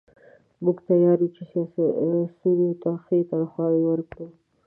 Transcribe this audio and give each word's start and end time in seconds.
موږ 0.63 0.77
تیار 0.87 1.17
یو 1.23 1.33
چې 1.35 1.43
سیاسیونو 1.51 2.69
ته 2.81 2.91
ښې 3.03 3.19
تنخواوې 3.31 3.81
ورکړو. 3.85 4.27